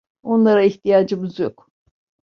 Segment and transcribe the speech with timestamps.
[0.23, 1.69] Onlara ihtiyacımız yok.